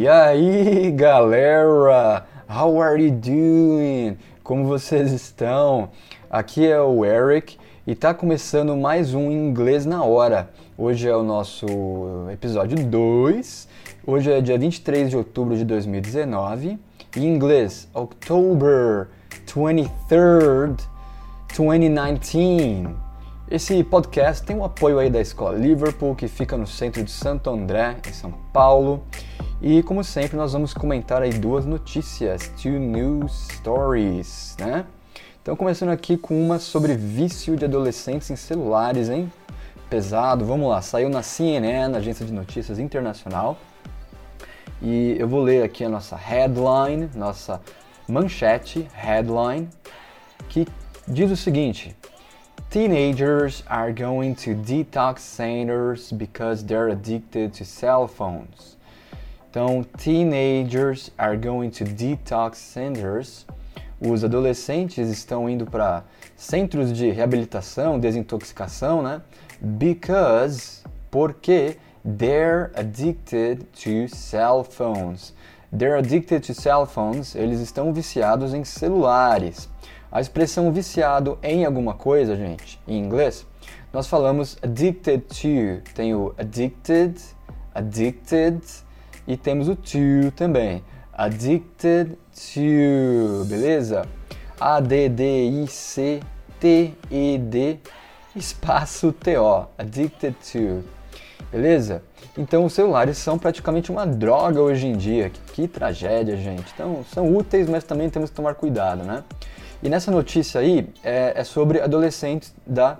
E 0.00 0.08
aí, 0.08 0.90
galera? 0.92 2.24
How 2.48 2.80
are 2.80 3.04
you 3.04 3.10
doing? 3.10 4.16
Como 4.42 4.64
vocês 4.64 5.12
estão? 5.12 5.90
Aqui 6.30 6.66
é 6.66 6.80
o 6.80 7.04
Eric 7.04 7.58
e 7.86 7.94
tá 7.94 8.14
começando 8.14 8.74
mais 8.74 9.12
um 9.12 9.30
Inglês 9.30 9.84
na 9.84 10.02
Hora. 10.02 10.48
Hoje 10.78 11.06
é 11.06 11.14
o 11.14 11.22
nosso 11.22 11.66
episódio 12.32 12.82
2. 12.82 13.68
Hoje 14.06 14.32
é 14.32 14.40
dia 14.40 14.56
23 14.56 15.10
de 15.10 15.18
outubro 15.18 15.54
de 15.54 15.66
2019. 15.66 16.78
Em 17.14 17.22
inglês, 17.22 17.86
October 17.92 19.08
23rd, 19.46 20.80
2019. 21.54 23.09
Esse 23.50 23.82
podcast 23.82 24.46
tem 24.46 24.56
o 24.56 24.62
apoio 24.62 25.00
aí 25.00 25.10
da 25.10 25.20
Escola 25.20 25.58
Liverpool, 25.58 26.14
que 26.14 26.28
fica 26.28 26.56
no 26.56 26.68
centro 26.68 27.02
de 27.02 27.10
Santo 27.10 27.50
André, 27.50 27.96
em 28.08 28.12
São 28.12 28.30
Paulo. 28.52 29.02
E 29.60 29.82
como 29.82 30.04
sempre, 30.04 30.36
nós 30.36 30.52
vamos 30.52 30.72
comentar 30.72 31.20
aí 31.20 31.32
duas 31.32 31.66
notícias, 31.66 32.46
two 32.62 32.78
news 32.78 33.48
stories, 33.54 34.56
né? 34.56 34.86
Então, 35.42 35.56
começando 35.56 35.88
aqui 35.88 36.16
com 36.16 36.40
uma 36.40 36.60
sobre 36.60 36.94
vício 36.94 37.56
de 37.56 37.64
adolescentes 37.64 38.30
em 38.30 38.36
celulares, 38.36 39.08
hein? 39.08 39.32
Pesado, 39.88 40.44
vamos 40.44 40.70
lá. 40.70 40.80
Saiu 40.80 41.08
na 41.08 41.20
CNN, 41.20 41.96
Agência 41.96 42.24
de 42.24 42.32
Notícias 42.32 42.78
Internacional. 42.78 43.58
E 44.80 45.16
eu 45.18 45.26
vou 45.26 45.42
ler 45.42 45.64
aqui 45.64 45.82
a 45.82 45.88
nossa 45.88 46.14
headline, 46.14 47.10
nossa 47.16 47.60
manchete, 48.06 48.86
headline, 48.94 49.68
que 50.48 50.68
diz 51.08 51.32
o 51.32 51.36
seguinte: 51.36 51.96
Teenagers 52.70 53.64
are 53.66 53.90
going 53.90 54.36
to 54.36 54.54
detox 54.54 55.18
centers 55.18 56.12
because 56.12 56.64
they're 56.64 56.90
addicted 56.90 57.52
to 57.54 57.64
cell 57.64 58.06
phones. 58.06 58.76
Então, 59.50 59.84
teenagers 59.98 61.10
are 61.18 61.36
going 61.36 61.72
to 61.72 61.84
detox 61.84 62.58
centers. 62.58 63.44
Os 64.00 64.22
adolescentes 64.22 65.10
estão 65.10 65.50
indo 65.50 65.66
para 65.66 66.04
centros 66.36 66.92
de 66.92 67.10
reabilitação, 67.10 67.98
desintoxicação, 67.98 69.02
né? 69.02 69.20
Because, 69.60 70.84
porque 71.10 71.76
they're 72.04 72.70
addicted 72.76 73.66
to 73.82 74.06
cell 74.06 74.62
phones. 74.62 75.34
They're 75.76 75.98
addicted 75.98 76.44
to 76.46 76.54
cell 76.54 76.86
phones, 76.86 77.34
eles 77.34 77.58
estão 77.58 77.92
viciados 77.92 78.54
em 78.54 78.62
celulares. 78.62 79.68
A 80.12 80.20
expressão 80.20 80.72
viciado 80.72 81.38
em 81.42 81.64
alguma 81.64 81.94
coisa, 81.94 82.34
gente, 82.34 82.80
em 82.86 82.98
inglês, 82.98 83.46
nós 83.92 84.08
falamos 84.08 84.58
addicted 84.62 85.20
to. 85.20 85.82
Tem 85.94 86.14
o 86.14 86.34
addicted, 86.36 87.20
addicted 87.74 88.60
e 89.26 89.36
temos 89.36 89.68
o 89.68 89.76
to 89.76 90.32
também. 90.34 90.82
Addicted 91.12 92.18
to, 92.34 93.44
beleza? 93.46 94.02
A-D-D-I-C-T-E-D 94.58 95.10
espaço 98.34 99.12
T-O. 99.12 99.66
Addicted 99.78 100.34
to. 100.52 100.84
Beleza? 101.50 102.02
Então 102.38 102.64
os 102.64 102.72
celulares 102.72 103.18
são 103.18 103.38
praticamente 103.38 103.90
uma 103.90 104.06
droga 104.06 104.60
hoje 104.60 104.86
em 104.86 104.96
dia. 104.96 105.30
Que, 105.30 105.40
que 105.52 105.68
tragédia, 105.68 106.36
gente. 106.36 106.70
Então 106.74 107.04
são 107.12 107.34
úteis, 107.34 107.68
mas 107.68 107.84
também 107.84 108.08
temos 108.08 108.30
que 108.30 108.36
tomar 108.36 108.54
cuidado, 108.54 109.02
né? 109.02 109.24
E 109.82 109.88
nessa 109.88 110.10
notícia 110.10 110.60
aí 110.60 110.86
é, 111.02 111.32
é 111.36 111.44
sobre 111.44 111.80
adolescentes 111.80 112.54
da 112.66 112.98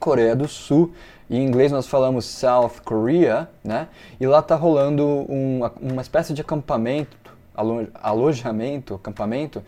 Coreia 0.00 0.34
do 0.34 0.48
Sul. 0.48 0.92
Em 1.30 1.44
inglês 1.46 1.70
nós 1.70 1.86
falamos 1.86 2.24
South 2.24 2.72
Korea, 2.84 3.48
né? 3.62 3.86
E 4.20 4.26
lá 4.26 4.42
tá 4.42 4.56
rolando 4.56 5.06
um, 5.06 5.60
uma 5.80 6.02
espécie 6.02 6.34
de 6.34 6.40
acampamento, 6.40 7.16
alo, 7.54 7.86
alojamento, 7.94 8.94
acampamento, 8.94 9.62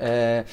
é, 0.00 0.44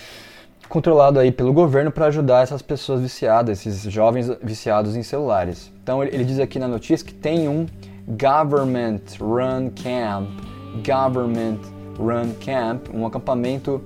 controlado 0.68 1.18
aí 1.18 1.32
pelo 1.32 1.54
governo 1.54 1.92
para 1.92 2.08
ajudar 2.08 2.44
essas 2.44 2.62
pessoas 2.62 3.00
viciadas, 3.00 3.66
esses 3.66 3.90
jovens 3.92 4.30
viciados 4.44 4.98
em 4.98 5.04
celulares. 5.04 5.72
Então 5.82 6.04
ele, 6.04 6.14
ele 6.14 6.26
diz 6.26 6.40
aqui 6.40 6.60
na 6.60 6.68
notícia 6.68 7.08
que 7.08 7.14
tem 7.14 7.48
um 7.48 7.66
government 8.06 9.00
run 9.18 9.72
camp, 9.82 10.30
government 10.86 11.60
run 11.98 12.34
camp, 12.44 12.94
um 12.94 13.06
acampamento 13.06 13.82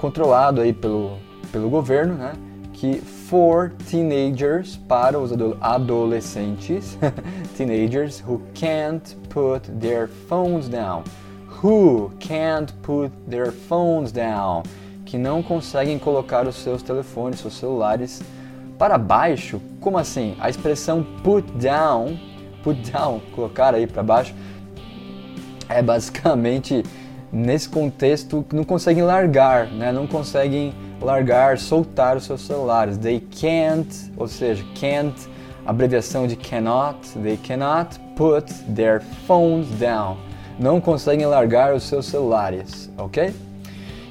controlado 0.00 0.62
aí 0.62 0.72
pelo, 0.72 1.18
pelo 1.52 1.68
governo, 1.68 2.14
né? 2.14 2.32
Que 2.72 2.96
for 3.02 3.70
teenagers, 3.90 4.78
para 4.88 5.18
os 5.18 5.30
adolescentes, 5.60 6.96
teenagers 7.54 8.24
who 8.26 8.40
can't 8.54 9.14
put 9.28 9.70
their 9.78 10.08
phones 10.26 10.68
down. 10.68 11.04
Who 11.62 12.10
can't 12.18 12.72
put 12.82 13.12
their 13.28 13.52
phones 13.52 14.10
down? 14.10 14.62
Que 15.04 15.18
não 15.18 15.42
conseguem 15.42 15.98
colocar 15.98 16.46
os 16.46 16.56
seus 16.56 16.82
telefones, 16.82 17.40
seus 17.40 17.58
celulares 17.58 18.22
para 18.78 18.96
baixo. 18.96 19.60
Como 19.82 19.98
assim? 19.98 20.34
A 20.40 20.48
expressão 20.48 21.04
put 21.22 21.46
down, 21.58 22.18
put 22.64 22.90
down, 22.90 23.20
colocar 23.34 23.74
aí 23.74 23.86
para 23.86 24.02
baixo, 24.02 24.34
é 25.68 25.82
basicamente 25.82 26.82
nesse 27.32 27.68
contexto 27.68 28.44
não 28.52 28.64
conseguem 28.64 29.02
largar, 29.02 29.66
né? 29.66 29.92
não 29.92 30.06
conseguem 30.06 30.74
largar, 31.00 31.58
soltar 31.58 32.16
os 32.16 32.24
seus 32.24 32.42
celulares. 32.42 32.96
They 32.98 33.20
can't, 33.20 34.12
ou 34.16 34.26
seja, 34.26 34.64
can't, 34.74 35.28
abreviação 35.64 36.26
de 36.26 36.36
cannot, 36.36 36.96
they 37.22 37.36
cannot 37.36 37.98
put 38.16 38.52
their 38.74 39.00
phones 39.26 39.68
down. 39.78 40.16
Não 40.58 40.80
conseguem 40.80 41.26
largar 41.26 41.74
os 41.74 41.84
seus 41.84 42.06
celulares, 42.06 42.90
ok? 42.98 43.32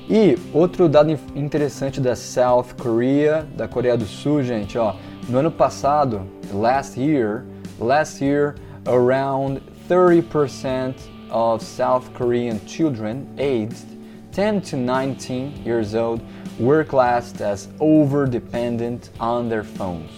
E 0.09 0.35
outro 0.53 0.89
dado 0.89 1.11
interessante 1.35 2.01
da 2.01 2.15
South 2.15 2.73
Korea, 2.81 3.45
da 3.55 3.67
Coreia 3.67 3.95
do 3.95 4.05
Sul, 4.05 4.41
gente, 4.41 4.75
ó, 4.77 4.95
no 5.27 5.37
ano 5.37 5.51
passado, 5.51 6.21
last 6.51 6.99
year, 6.99 7.43
last 7.79 8.23
year 8.23 8.55
around 8.87 9.61
30% 9.87 10.95
of 11.31 11.61
South 11.61 12.13
Korean 12.13 12.59
children 12.65 13.27
aged 13.37 13.85
10 14.31 14.61
to 14.61 14.77
19 14.77 15.63
years 15.65 15.95
old 15.95 16.21
were 16.59 16.83
classed 16.83 17.41
as 17.41 17.67
over-dependent 17.79 19.09
on 19.19 19.49
their 19.49 19.63
phones. 19.63 20.11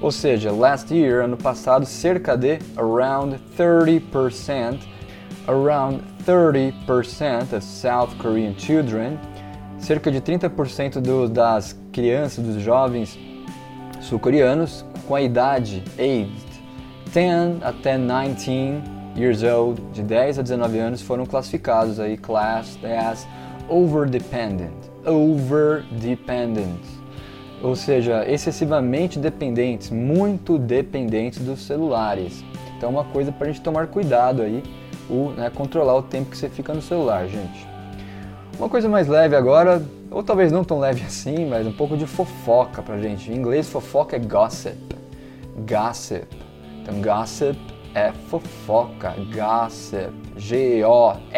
Ou 0.00 0.10
seja, 0.10 0.50
last 0.50 0.90
year, 0.90 1.22
ano 1.22 1.36
passado, 1.36 1.84
cerca 1.84 2.36
de 2.36 2.58
around 2.78 3.38
30%, 3.56 4.80
around 5.46 6.02
30% 6.24 7.52
of 7.52 7.62
South 7.62 8.16
Korean 8.18 8.54
children, 8.56 9.18
cerca 9.78 10.10
de 10.10 10.20
30% 10.20 11.00
do, 11.00 11.28
das 11.28 11.76
crianças, 11.92 12.44
dos 12.44 12.62
jovens 12.62 13.18
sul-coreanos 14.00 14.84
com 15.06 15.14
a 15.14 15.22
idade 15.22 15.82
aged 15.98 16.50
10 17.12 17.62
até 17.62 17.98
19 17.98 18.99
years 19.16 19.42
old, 19.42 19.80
de 19.92 20.02
10 20.02 20.38
a 20.38 20.42
19 20.42 20.78
anos, 20.78 21.02
foram 21.02 21.26
classificados 21.26 21.98
aí, 21.98 22.16
classed 22.16 22.84
as 22.86 23.26
over-dependent. 23.68 24.72
Over-dependent. 25.04 26.80
Ou 27.62 27.76
seja, 27.76 28.24
excessivamente 28.26 29.18
dependentes, 29.18 29.90
muito 29.90 30.58
dependentes 30.58 31.40
dos 31.40 31.60
celulares. 31.66 32.42
Então, 32.76 32.88
é 32.88 32.92
uma 32.92 33.04
coisa 33.04 33.30
para 33.30 33.48
a 33.48 33.50
gente 33.50 33.60
tomar 33.60 33.86
cuidado 33.88 34.42
aí, 34.42 34.62
o, 35.08 35.30
né, 35.30 35.50
controlar 35.54 35.94
o 35.96 36.02
tempo 36.02 36.30
que 36.30 36.38
você 36.38 36.48
fica 36.48 36.72
no 36.72 36.80
celular, 36.80 37.26
gente. 37.26 37.68
Uma 38.58 38.68
coisa 38.68 38.88
mais 38.88 39.08
leve 39.08 39.36
agora, 39.36 39.82
ou 40.10 40.22
talvez 40.22 40.50
não 40.50 40.64
tão 40.64 40.78
leve 40.78 41.02
assim, 41.06 41.46
mas 41.46 41.66
um 41.66 41.72
pouco 41.72 41.96
de 41.96 42.06
fofoca 42.06 42.82
pra 42.82 42.98
gente. 42.98 43.30
Em 43.30 43.36
inglês, 43.36 43.68
fofoca 43.68 44.16
é 44.16 44.18
gossip. 44.18 44.76
Gossip. 45.66 46.26
Então, 46.82 47.02
gossip 47.02 47.69
é 47.94 48.12
fofoca, 48.28 49.14
gossip, 49.34 50.12
G-O-S-S-I-P. 50.36 51.30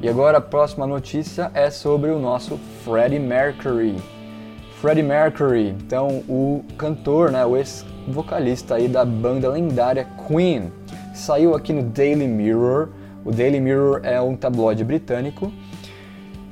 E 0.00 0.08
agora 0.08 0.38
a 0.38 0.40
próxima 0.40 0.86
notícia 0.86 1.50
é 1.54 1.70
sobre 1.70 2.10
o 2.10 2.18
nosso 2.18 2.58
Freddie 2.84 3.18
Mercury. 3.18 3.96
Freddie 4.80 5.02
Mercury, 5.02 5.68
então 5.70 6.22
o 6.28 6.62
cantor, 6.76 7.30
né, 7.32 7.46
o 7.46 7.56
ex-vocalista 7.56 8.74
aí 8.74 8.88
da 8.88 9.04
banda 9.04 9.48
lendária 9.48 10.06
Queen, 10.26 10.70
saiu 11.14 11.54
aqui 11.54 11.72
no 11.72 11.82
Daily 11.82 12.28
Mirror. 12.28 12.90
O 13.24 13.30
Daily 13.30 13.58
Mirror 13.58 14.00
é 14.04 14.20
um 14.20 14.36
tabloide 14.36 14.84
britânico. 14.84 15.50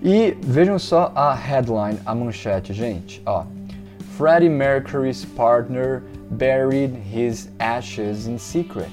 E 0.03 0.37
vejam 0.43 0.79
só 0.79 1.13
a 1.15 1.35
headline, 1.35 1.99
a 2.05 2.15
manchete, 2.15 2.73
gente. 2.73 3.23
Ó, 3.27 3.45
Freddie 4.17 4.49
Mercury's 4.49 5.25
partner 5.25 6.03
buried 6.33 6.95
his 6.95 7.49
ashes 7.61 8.27
in 8.27 8.39
secret, 8.39 8.93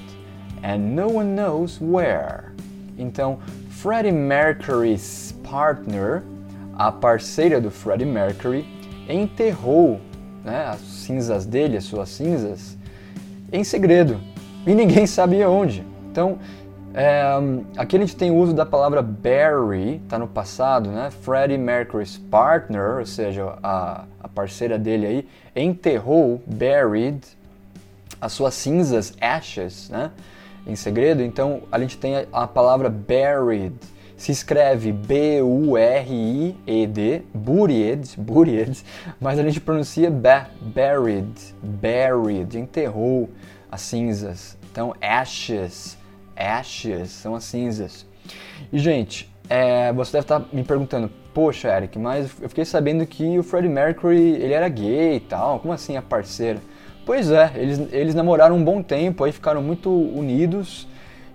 and 0.62 0.94
no 0.94 1.08
one 1.08 1.34
knows 1.34 1.80
where. 1.80 2.52
Então, 2.98 3.38
Freddie 3.70 4.12
Mercury's 4.12 5.34
partner, 5.42 6.22
a 6.78 6.92
parceira 6.92 7.60
do 7.60 7.70
Freddie 7.70 8.04
Mercury, 8.04 8.66
enterrou 9.08 10.00
né, 10.44 10.66
as 10.66 10.80
cinzas 10.80 11.44
dele, 11.44 11.76
as 11.76 11.84
suas 11.84 12.08
cinzas, 12.08 12.76
em 13.52 13.64
segredo. 13.64 14.20
E 14.66 14.74
ninguém 14.74 15.06
sabia 15.06 15.50
onde. 15.50 15.84
Então, 16.10 16.38
É, 16.94 17.22
aqui 17.78 17.96
a 17.96 18.00
gente 18.00 18.14
tem 18.14 18.30
o 18.30 18.36
uso 18.36 18.52
da 18.52 18.66
palavra 18.66 19.00
bury, 19.00 19.98
tá 20.08 20.18
no 20.18 20.28
passado, 20.28 20.90
né? 20.90 21.10
Freddie 21.10 21.56
Mercury's 21.56 22.18
partner, 22.18 22.98
ou 22.98 23.06
seja, 23.06 23.56
a, 23.62 24.04
a 24.20 24.28
parceira 24.28 24.78
dele 24.78 25.06
aí, 25.06 25.26
enterrou, 25.56 26.42
buried, 26.46 27.26
as 28.20 28.32
suas 28.32 28.52
cinzas, 28.54 29.14
ashes, 29.20 29.88
né? 29.88 30.10
Em 30.66 30.76
segredo. 30.76 31.22
Então 31.22 31.62
a 31.72 31.78
gente 31.78 31.96
tem 31.96 32.16
a, 32.16 32.26
a 32.32 32.46
palavra 32.46 32.90
buried. 32.90 33.74
Se 34.14 34.30
escreve 34.30 34.92
B-U-R-I-E-D, 34.92 35.42
buried, 37.34 38.14
buried, 38.18 38.84
mas 39.18 39.38
a 39.38 39.42
gente 39.42 39.60
pronuncia 39.60 40.10
ba, 40.10 40.48
buried, 40.60 41.54
buried, 41.62 42.58
enterrou 42.58 43.30
as 43.70 43.80
cinzas. 43.80 44.58
Então, 44.70 44.94
ashes, 45.00 45.98
ashes 46.36 47.10
são 47.10 47.34
as 47.34 47.44
cinzas. 47.44 48.06
E, 48.72 48.78
gente, 48.78 49.30
é, 49.48 49.92
você 49.92 50.12
deve 50.12 50.24
estar 50.24 50.42
me 50.52 50.62
perguntando, 50.62 51.10
poxa, 51.34 51.68
Eric, 51.68 51.98
mas 51.98 52.30
eu 52.40 52.48
fiquei 52.48 52.64
sabendo 52.64 53.04
que 53.06 53.38
o 53.38 53.42
Freddie 53.42 53.68
Mercury, 53.68 54.36
ele 54.36 54.52
era 54.52 54.68
gay 54.68 55.16
e 55.16 55.20
tal, 55.20 55.60
como 55.60 55.72
assim 55.72 55.96
a 55.96 56.02
parceira? 56.02 56.60
Pois 57.04 57.30
é, 57.30 57.52
eles, 57.56 57.92
eles 57.92 58.14
namoraram 58.14 58.56
um 58.56 58.64
bom 58.64 58.82
tempo, 58.82 59.24
aí 59.24 59.32
ficaram 59.32 59.60
muito 59.60 59.90
unidos, 59.90 60.86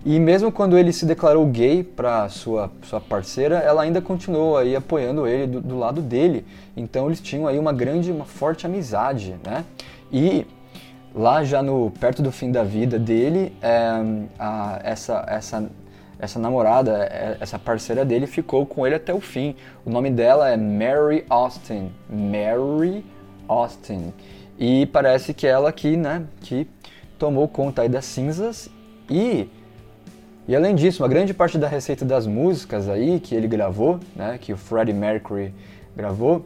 e 0.05 0.19
mesmo 0.19 0.51
quando 0.51 0.77
ele 0.77 0.93
se 0.93 1.05
declarou 1.05 1.45
gay 1.47 1.83
para 1.83 2.29
sua, 2.29 2.71
sua 2.83 3.01
parceira, 3.01 3.57
ela 3.57 3.81
ainda 3.81 4.01
continuou 4.01 4.57
aí 4.57 4.75
apoiando 4.75 5.27
ele 5.27 5.47
do, 5.47 5.59
do, 5.59 5.77
lado 5.77 6.01
dele. 6.01 6.45
Então 6.77 7.07
eles 7.07 7.19
tinham 7.19 7.47
aí 7.47 7.59
uma 7.59 7.73
grande, 7.73 8.11
uma 8.11 8.23
forte 8.23 8.65
amizade, 8.65 9.35
né? 9.43 9.65
E 10.09 10.45
lá 11.13 11.43
já 11.43 11.61
no 11.61 11.91
perto 11.91 12.21
do 12.21 12.31
fim 12.31 12.51
da 12.51 12.63
vida 12.63 12.97
dele, 12.99 13.53
é, 13.61 13.79
a, 14.37 14.79
essa 14.83 15.25
essa 15.27 15.69
essa 16.19 16.39
namorada, 16.39 17.03
é, 17.03 17.37
essa 17.39 17.59
parceira 17.59 18.03
dele 18.03 18.25
ficou 18.25 18.65
com 18.65 18.85
ele 18.85 18.95
até 18.95 19.13
o 19.13 19.21
fim. 19.21 19.55
O 19.85 19.89
nome 19.89 20.09
dela 20.09 20.49
é 20.49 20.57
Mary 20.57 21.23
Austin. 21.29 21.91
Mary 22.09 23.05
Austin. 23.47 24.13
E 24.57 24.87
parece 24.87 25.33
que 25.33 25.45
ela 25.45 25.71
que, 25.71 25.95
né, 25.95 26.23
que 26.41 26.67
tomou 27.19 27.47
conta 27.47 27.83
aí 27.83 27.89
das 27.89 28.05
cinzas 28.05 28.69
e 29.09 29.47
e 30.47 30.55
além 30.55 30.73
disso, 30.75 31.03
uma 31.03 31.09
grande 31.09 31.33
parte 31.33 31.57
da 31.57 31.67
receita 31.67 32.05
das 32.05 32.25
músicas 32.25 32.87
aí 32.87 33.19
que 33.19 33.35
ele 33.35 33.49
gravou, 33.49 33.99
né, 34.15 34.37
que 34.39 34.53
o 34.53 34.57
Freddie 34.57 34.93
Mercury 34.93 35.53
gravou, 35.93 36.45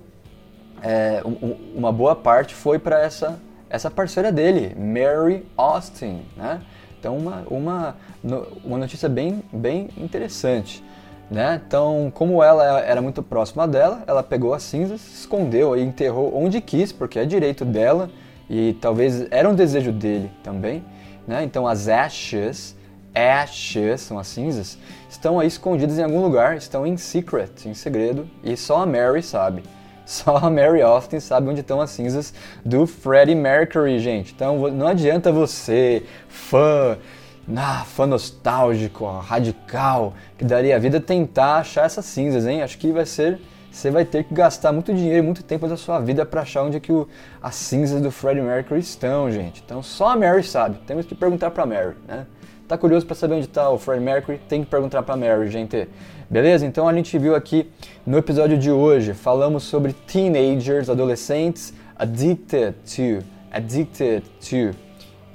é, 0.81 1.21
um, 1.23 1.55
uma 1.75 1.91
boa 1.91 2.15
parte 2.15 2.55
foi 2.55 2.79
para 2.79 2.99
essa 2.99 3.39
essa 3.71 3.89
parceira 3.89 4.31
dele, 4.31 4.75
Mary 4.75 5.45
Austin, 5.55 6.21
né? 6.35 6.61
Então 6.99 7.17
uma, 7.17 7.43
uma, 7.49 7.95
uma 8.63 8.77
notícia 8.77 9.09
bem, 9.09 9.43
bem 9.51 9.89
interessante. 9.97 10.83
Né? 11.31 11.61
Então, 11.65 12.11
como 12.13 12.43
ela 12.43 12.81
era 12.81 13.01
muito 13.01 13.23
próxima 13.23 13.65
dela, 13.65 14.03
ela 14.05 14.21
pegou 14.21 14.53
as 14.53 14.63
cinzas, 14.63 15.01
escondeu 15.13 15.77
e 15.77 15.81
enterrou 15.81 16.35
onde 16.35 16.59
quis, 16.59 16.91
porque 16.91 17.17
é 17.17 17.25
direito 17.25 17.63
dela 17.63 18.09
e 18.49 18.73
talvez 18.81 19.25
era 19.31 19.49
um 19.49 19.55
desejo 19.55 19.93
dele 19.93 20.29
também. 20.43 20.83
Né? 21.25 21.41
Então, 21.43 21.65
as 21.65 21.87
ashes, 21.87 22.75
ashes 23.15 24.01
são 24.01 24.19
as 24.19 24.27
cinzas, 24.27 24.77
estão 25.09 25.39
aí 25.39 25.47
escondidas 25.47 25.97
em 25.97 26.03
algum 26.03 26.21
lugar, 26.21 26.57
estão 26.57 26.85
em 26.85 26.97
secret, 26.97 27.65
em 27.65 27.73
segredo, 27.73 28.29
e 28.43 28.57
só 28.57 28.83
a 28.83 28.85
Mary 28.85 29.23
sabe. 29.23 29.63
Só 30.05 30.37
a 30.37 30.49
Mary 30.49 30.81
Austin 30.81 31.19
sabe 31.19 31.49
onde 31.49 31.61
estão 31.61 31.79
as 31.79 31.91
cinzas 31.91 32.33
do 32.65 32.85
Freddie 32.85 33.35
Mercury, 33.35 33.99
gente. 33.99 34.33
Então 34.33 34.69
não 34.71 34.87
adianta 34.87 35.31
você, 35.31 36.03
fã, 36.27 36.97
ah, 37.55 37.83
fã 37.85 38.05
nostálgico, 38.05 39.05
radical, 39.19 40.13
que 40.37 40.45
daria 40.45 40.75
a 40.75 40.79
vida 40.79 40.99
tentar 40.99 41.57
achar 41.57 41.85
essas 41.85 42.05
cinzas, 42.05 42.45
hein? 42.45 42.61
Acho 42.61 42.77
que 42.77 42.91
vai 42.91 43.05
ser. 43.05 43.39
Você 43.71 43.89
vai 43.89 44.03
ter 44.03 44.25
que 44.25 44.33
gastar 44.33 44.73
muito 44.73 44.93
dinheiro 44.93 45.19
e 45.19 45.21
muito 45.21 45.43
tempo 45.43 45.65
da 45.65 45.77
sua 45.77 45.97
vida 45.99 46.25
para 46.25 46.41
achar 46.41 46.63
onde 46.63 46.75
é 46.75 46.79
que 46.79 46.91
o, 46.91 47.07
as 47.41 47.55
cinzas 47.55 48.01
do 48.01 48.11
Freddie 48.11 48.41
Mercury 48.41 48.81
estão, 48.81 49.31
gente. 49.31 49.63
Então 49.65 49.81
só 49.81 50.09
a 50.09 50.15
Mary 50.17 50.43
sabe. 50.43 50.77
Temos 50.85 51.05
que 51.05 51.15
perguntar 51.15 51.51
para 51.51 51.65
Mary, 51.65 51.95
né? 52.05 52.25
Tá 52.71 52.77
curioso 52.77 53.05
para 53.05 53.15
saber 53.17 53.35
onde 53.35 53.47
está 53.47 53.69
o 53.69 53.77
Freddie 53.77 54.05
Mercury? 54.05 54.39
Tem 54.47 54.63
que 54.63 54.69
perguntar 54.69 55.03
para 55.03 55.17
Mary, 55.17 55.49
gente. 55.49 55.89
Beleza? 56.29 56.65
Então 56.65 56.87
a 56.87 56.93
gente 56.93 57.17
viu 57.19 57.35
aqui 57.35 57.69
no 58.05 58.17
episódio 58.17 58.57
de 58.57 58.71
hoje, 58.71 59.13
falamos 59.13 59.63
sobre 59.63 59.91
teenagers, 59.91 60.89
adolescentes, 60.89 61.73
addicted 61.97 62.73
to, 62.85 63.25
addicted 63.51 64.23
to, 64.39 64.73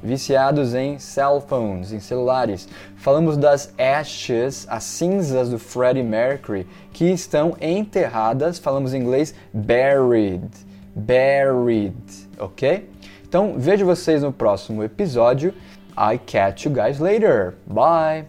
viciados 0.02 0.74
em 0.74 0.98
cell 0.98 1.38
phones, 1.46 1.92
em 1.92 2.00
celulares. 2.00 2.70
Falamos 2.96 3.36
das 3.36 3.70
ashes, 3.76 4.66
as 4.70 4.84
cinzas 4.84 5.50
do 5.50 5.58
Freddie 5.58 6.02
Mercury, 6.02 6.66
que 6.90 7.04
estão 7.04 7.54
enterradas, 7.60 8.58
falamos 8.58 8.94
em 8.94 9.02
inglês 9.02 9.34
buried, 9.52 10.48
buried, 10.94 11.94
ok? 12.38 12.88
Então 13.28 13.56
vejo 13.58 13.84
vocês 13.84 14.22
no 14.22 14.32
próximo 14.32 14.82
episódio. 14.82 15.52
I 15.96 16.18
catch 16.18 16.64
you 16.64 16.70
guys 16.70 17.00
later. 17.00 17.56
Bye. 17.66 18.26